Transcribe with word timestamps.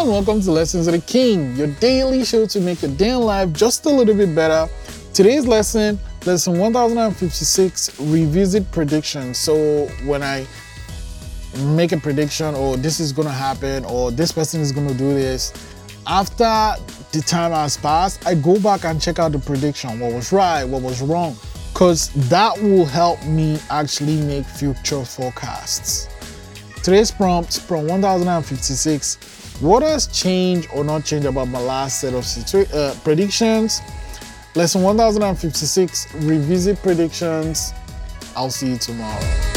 and 0.00 0.08
welcome 0.08 0.40
to 0.40 0.50
Lessons 0.50 0.86
of 0.86 0.94
the 0.94 1.00
King, 1.00 1.54
your 1.56 1.66
daily 1.74 2.24
show 2.24 2.46
to 2.46 2.58
make 2.58 2.80
your 2.80 2.90
day 2.92 3.14
life 3.14 3.52
just 3.52 3.84
a 3.84 3.90
little 3.90 4.14
bit 4.14 4.34
better. 4.34 4.66
Today's 5.12 5.46
lesson, 5.46 5.98
lesson 6.24 6.58
1056, 6.58 8.00
revisit 8.00 8.72
predictions. 8.72 9.36
So 9.36 9.86
when 10.06 10.22
I 10.22 10.46
make 11.66 11.92
a 11.92 11.98
prediction 11.98 12.54
or 12.54 12.78
this 12.78 12.98
is 12.98 13.12
gonna 13.12 13.28
happen 13.28 13.84
or 13.84 14.10
this 14.10 14.32
person 14.32 14.62
is 14.62 14.72
gonna 14.72 14.94
do 14.94 15.12
this, 15.12 15.52
after 16.06 16.74
the 17.12 17.20
time 17.20 17.52
has 17.52 17.76
passed, 17.76 18.26
I 18.26 18.36
go 18.36 18.58
back 18.58 18.86
and 18.86 18.98
check 19.00 19.18
out 19.18 19.32
the 19.32 19.38
prediction, 19.38 20.00
what 20.00 20.14
was 20.14 20.32
right, 20.32 20.64
what 20.64 20.80
was 20.80 21.02
wrong, 21.02 21.36
because 21.74 22.08
that 22.30 22.58
will 22.62 22.86
help 22.86 23.22
me 23.26 23.58
actually 23.68 24.22
make 24.22 24.46
future 24.46 25.04
forecasts. 25.04 26.08
Today's 26.82 27.10
prompt, 27.10 27.66
prompt 27.68 27.90
1056. 27.90 29.18
What 29.60 29.82
has 29.82 30.06
changed 30.06 30.70
or 30.74 30.84
not 30.84 31.04
changed 31.04 31.26
about 31.26 31.48
my 31.48 31.60
last 31.60 32.00
set 32.00 32.14
of 32.14 32.24
uh, 32.72 32.94
predictions? 33.04 33.82
Lesson 34.54 34.82
1056, 34.82 36.14
revisit 36.14 36.82
predictions. 36.82 37.74
I'll 38.34 38.50
see 38.50 38.70
you 38.70 38.78
tomorrow. 38.78 39.49